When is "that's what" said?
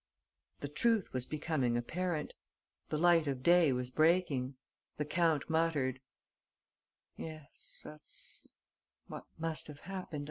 7.83-9.27